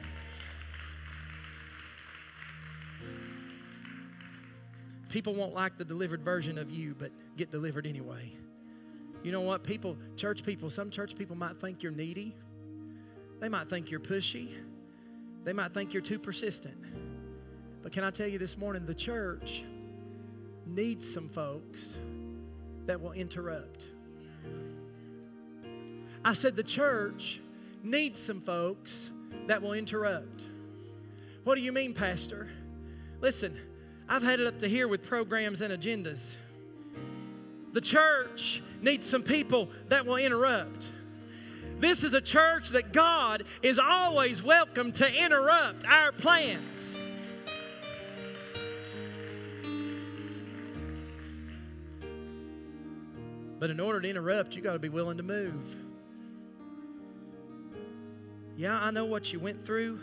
[5.09, 8.33] People won't like the delivered version of you, but get delivered anyway.
[9.25, 9.65] You know what?
[9.65, 12.35] People, church people, some church people might think you're needy.
[13.41, 14.51] They might think you're pushy.
[15.43, 16.77] They might think you're too persistent.
[17.83, 19.65] But can I tell you this morning, the church
[20.67, 21.99] needs some folks
[22.87, 23.87] that will interrupt.
[26.25, 27.41] I said the church
[27.83, 29.11] needs some folks
[29.47, 30.49] that will interrupt.
[31.45, 32.49] What do you mean, Pastor?
[33.21, 33.57] Listen,
[34.09, 36.37] I've had it up to here with programs and agendas.
[37.73, 40.93] The church needs some people that will interrupt.
[41.79, 46.95] This is a church that God is always welcome to interrupt our plans.
[53.63, 55.77] But in order to interrupt, you got to be willing to move.
[58.57, 60.01] Yeah, I know what you went through.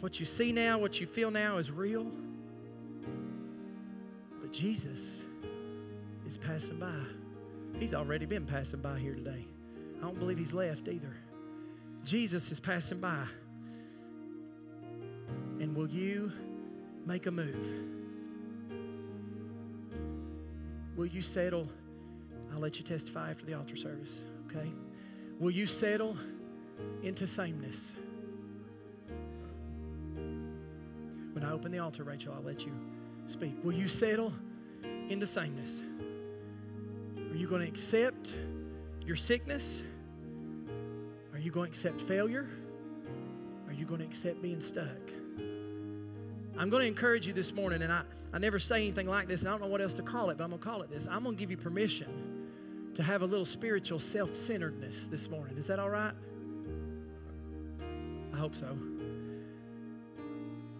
[0.00, 2.10] What you see now, what you feel now is real.
[4.40, 5.22] But Jesus
[6.26, 6.96] is passing by.
[7.78, 9.44] He's already been passing by here today.
[9.98, 11.14] I don't believe he's left either.
[12.06, 13.24] Jesus is passing by.
[15.60, 16.32] And will you
[17.04, 18.05] make a move?
[20.96, 21.68] Will you settle?
[22.52, 24.72] I'll let you testify after the altar service, okay?
[25.38, 26.16] Will you settle
[27.02, 27.92] into sameness?
[31.32, 32.72] When I open the altar, Rachel, I'll let you
[33.26, 33.62] speak.
[33.62, 34.32] Will you settle
[35.08, 35.82] into sameness?
[37.30, 38.32] Are you going to accept
[39.04, 39.82] your sickness?
[41.34, 42.48] Are you going to accept failure?
[43.66, 45.10] Are you going to accept being stuck?
[46.58, 48.02] I'm going to encourage you this morning, and I,
[48.32, 50.38] I never say anything like this, and I don't know what else to call it,
[50.38, 51.06] but I'm going to call it this.
[51.06, 52.46] I'm going to give you permission
[52.94, 55.58] to have a little spiritual self centeredness this morning.
[55.58, 56.14] Is that all right?
[58.32, 58.76] I hope so.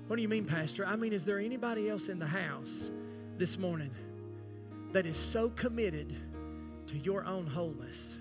[0.06, 0.86] What do you mean, Pastor?
[0.86, 2.90] I mean, is there anybody else in the house
[3.38, 3.90] this morning
[4.92, 6.16] that is so committed
[6.86, 8.16] to your own wholeness,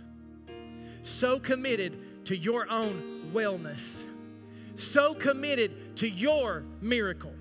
[1.04, 4.04] so committed to your own wellness,
[4.76, 7.34] so committed to your miracle,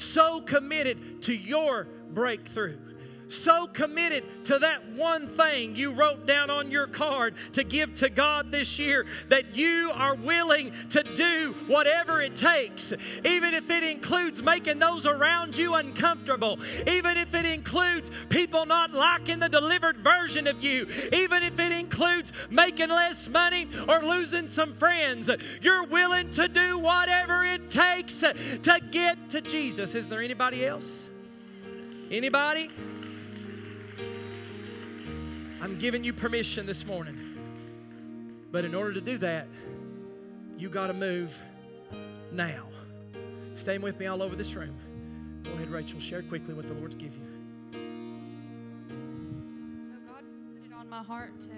[0.00, 2.89] so committed to your breakthrough?
[3.30, 8.10] So committed to that one thing you wrote down on your card to give to
[8.10, 12.92] God this year that you are willing to do whatever it takes,
[13.24, 18.92] even if it includes making those around you uncomfortable, even if it includes people not
[18.92, 24.48] liking the delivered version of you, even if it includes making less money or losing
[24.48, 25.30] some friends.
[25.62, 29.94] You're willing to do whatever it takes to get to Jesus.
[29.94, 31.08] Is there anybody else?
[32.10, 32.70] Anybody?
[35.62, 37.18] I'm giving you permission this morning.
[38.50, 39.46] But in order to do that,
[40.56, 41.40] you got to move
[42.32, 42.64] now.
[43.54, 44.74] Staying with me all over this room.
[45.44, 46.00] Go ahead, Rachel.
[46.00, 47.20] Share quickly what the Lord's give you.
[49.84, 51.50] So God put it on my heart to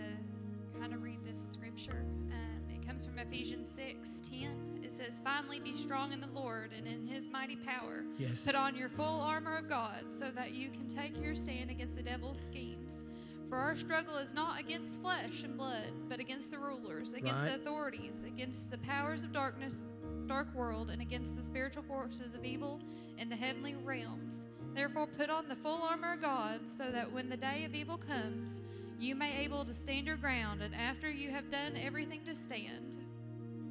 [0.80, 2.04] kind of read this scripture.
[2.32, 4.80] Um, it comes from Ephesians 6 10.
[4.82, 8.02] It says, Finally be strong in the Lord and in his mighty power.
[8.18, 8.44] Yes.
[8.44, 11.94] Put on your full armor of God so that you can take your stand against
[11.94, 13.04] the devil's schemes.
[13.52, 17.50] For our struggle is not against flesh and blood, but against the rulers, against Right.
[17.50, 19.86] the authorities, against the powers of darkness,
[20.24, 22.80] dark world, and against the spiritual forces of evil
[23.18, 24.46] in the heavenly realms.
[24.72, 27.98] Therefore, put on the full armor of God, so that when the day of evil
[27.98, 28.62] comes,
[28.98, 32.34] you may be able to stand your ground, and after you have done everything to
[32.34, 32.96] stand.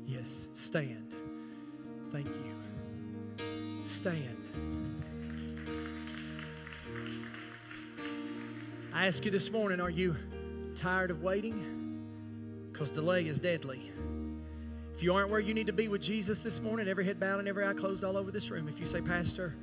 [0.06, 0.48] Yes.
[0.54, 1.16] Stand.
[2.12, 3.82] Thank you.
[3.84, 4.41] Stand.
[8.94, 10.18] I ask you this morning are you
[10.76, 12.04] tired of waiting?
[12.72, 13.90] Because delay is deadly.
[14.94, 17.40] If you aren't where you need to be with Jesus this morning, every head bowed
[17.40, 19.56] and every eye closed all over this room, if you say, Pastor,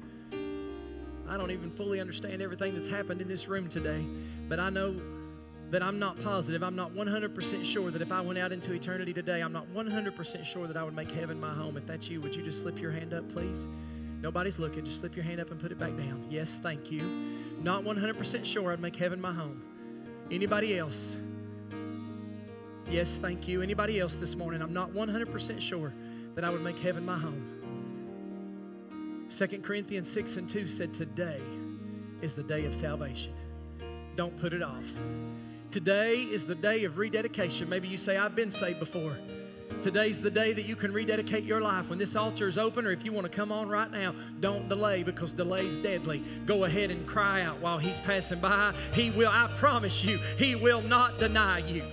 [1.28, 4.02] I don't even fully understand everything that's happened in this room today,
[4.48, 4.98] but I know
[5.70, 6.62] that I'm not positive.
[6.62, 10.44] I'm not 100% sure that if I went out into eternity today, I'm not 100%
[10.46, 11.76] sure that I would make heaven my home.
[11.76, 13.66] If that's you, would you just slip your hand up, please?
[14.22, 14.86] Nobody's looking.
[14.86, 16.24] Just slip your hand up and put it back down.
[16.30, 17.37] Yes, thank you.
[17.60, 19.62] Not 100% sure I'd make heaven my home.
[20.30, 21.16] Anybody else?
[22.88, 23.60] Yes, thank you.
[23.62, 24.62] Anybody else this morning?
[24.62, 25.92] I'm not 100% sure
[26.34, 27.54] that I would make heaven my home.
[29.36, 31.40] 2 Corinthians 6 and 2 said, Today
[32.22, 33.34] is the day of salvation.
[34.16, 34.94] Don't put it off.
[35.70, 37.68] Today is the day of rededication.
[37.68, 39.18] Maybe you say, I've been saved before.
[39.82, 41.88] Today's the day that you can rededicate your life.
[41.88, 44.68] When this altar is open, or if you want to come on right now, don't
[44.68, 46.24] delay because delay's deadly.
[46.46, 48.74] Go ahead and cry out while He's passing by.
[48.92, 51.84] He will, I promise you, He will not deny you.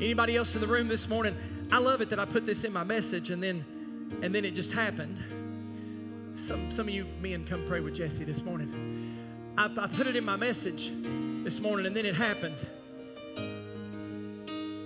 [0.00, 1.36] Anybody else in the room this morning?
[1.70, 3.64] I love it that I put this in my message and then
[4.22, 5.18] and then it just happened.
[6.36, 9.54] Some some of you men come pray with Jesse this morning.
[9.58, 10.90] I, I put it in my message
[11.44, 12.56] this morning and then it happened.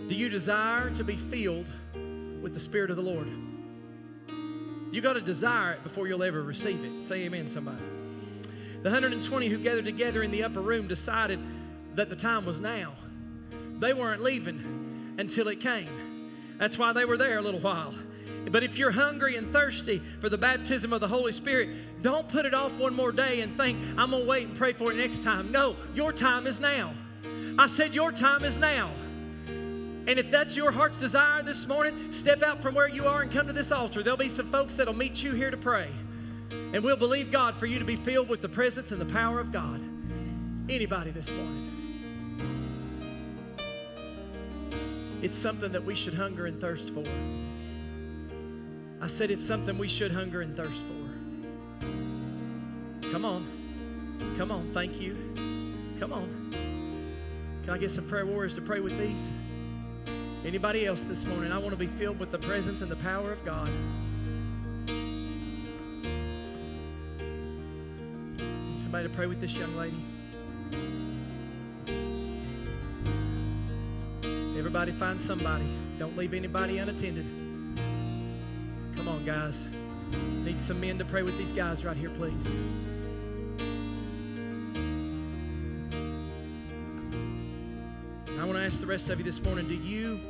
[0.09, 1.67] Do you desire to be filled
[2.43, 3.29] with the Spirit of the Lord?
[4.93, 7.05] You got to desire it before you'll ever receive it.
[7.05, 7.83] Say amen, somebody.
[8.83, 11.41] The 120 who gathered together in the upper room decided
[11.95, 12.93] that the time was now.
[13.79, 16.31] They weren't leaving until it came.
[16.59, 17.95] That's why they were there a little while.
[18.51, 22.45] But if you're hungry and thirsty for the baptism of the Holy Spirit, don't put
[22.45, 24.97] it off one more day and think, I'm going to wait and pray for it
[24.97, 25.51] next time.
[25.51, 26.93] No, your time is now.
[27.59, 28.91] I said, Your time is now.
[30.07, 33.33] And if that's your heart's desire this morning, step out from where you are and
[33.33, 34.03] come to this altar.
[34.03, 35.89] There'll be some folks that'll meet you here to pray.
[36.51, 39.41] And we'll believe God for you to be filled with the presence and the power
[39.41, 39.81] of God.
[40.69, 41.71] Anybody this morning?
[45.23, 47.05] It's something that we should hunger and thirst for.
[49.01, 51.05] I said it's something we should hunger and thirst for.
[53.11, 54.35] Come on.
[54.37, 54.71] Come on.
[54.73, 55.17] Thank you.
[55.99, 56.51] Come on.
[57.63, 59.31] Can I get some prayer warriors to pray with these?
[60.45, 61.53] Anybody else this morning?
[61.53, 63.71] I want to be filled with the presence and the power of God.
[68.37, 69.97] Need somebody to pray with this young lady?
[74.59, 75.67] Everybody find somebody.
[75.99, 77.25] Don't leave anybody unattended.
[78.97, 79.67] Come on, guys.
[80.45, 82.51] Need some men to pray with these guys right here, please.
[88.39, 90.21] I want to ask the rest of you this morning do you,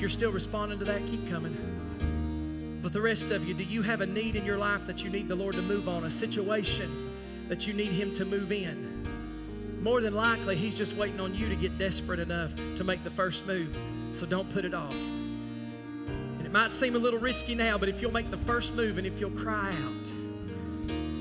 [0.00, 2.78] if you're still responding to that, keep coming.
[2.80, 5.10] But the rest of you, do you have a need in your life that you
[5.10, 7.10] need the Lord to move on, a situation
[7.50, 9.82] that you need Him to move in?
[9.82, 13.10] More than likely, He's just waiting on you to get desperate enough to make the
[13.10, 13.76] first move.
[14.12, 14.94] So don't put it off.
[14.94, 18.96] And it might seem a little risky now, but if you'll make the first move
[18.96, 20.10] and if you'll cry out,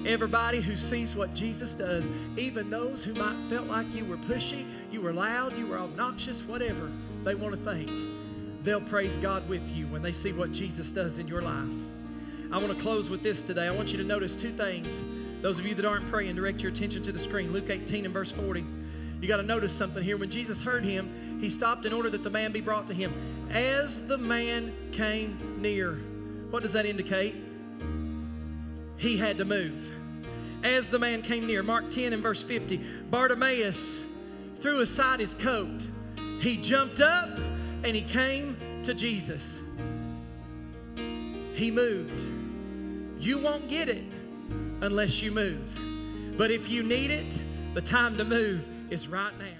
[0.05, 4.65] Everybody who sees what Jesus does, even those who might felt like you were pushy,
[4.89, 6.89] you were loud, you were obnoxious, whatever
[7.25, 7.91] they want to think,
[8.69, 11.73] they'll praise God with you when they see what Jesus does in your life.
[12.51, 13.67] I want to close with this today.
[13.67, 15.03] I want you to notice two things.
[15.41, 17.51] Those of you that aren't praying, direct your attention to the screen.
[17.51, 18.65] Luke 18 and verse 40.
[19.21, 20.17] You got to notice something here.
[20.17, 23.13] When Jesus heard him, he stopped in order that the man be brought to him.
[23.49, 25.95] As the man came near,
[26.49, 27.35] what does that indicate?
[28.99, 29.91] he had to move.
[30.61, 32.77] As the man came near, Mark 10 and verse 50,
[33.09, 34.01] Bartimaeus
[34.57, 35.87] threw aside his coat.
[36.41, 37.39] He jumped up
[37.83, 39.61] and he came to Jesus.
[41.53, 42.23] He moved.
[43.19, 44.05] You won't get it
[44.81, 45.75] unless you move.
[46.37, 47.41] But if you need it,
[47.73, 49.58] the time to move is right now.